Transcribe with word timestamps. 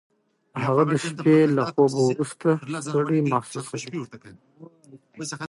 هغه 0.63 0.83
د 0.91 0.93
شپې 1.05 1.37
له 1.57 1.63
خوبه 1.71 1.99
وروسته 2.07 2.49
ستړی 2.85 3.19
محسوسوي. 3.31 4.01